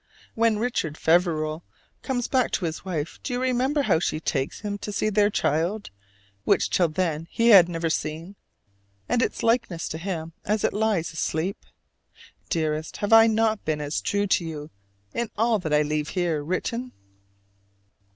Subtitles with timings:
[0.33, 1.61] When Richard Feverel
[2.01, 5.29] comes back to his wife, do you remember how she takes him to see their
[5.29, 5.91] child,
[6.43, 8.35] which till then he had never seen
[9.07, 11.63] and its likeness to him as it lies asleep?
[12.49, 14.71] Dearest, have I not been as true to you
[15.13, 16.93] in all that I leave here written?